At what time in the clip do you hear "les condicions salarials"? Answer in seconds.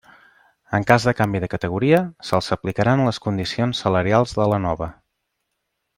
3.09-4.37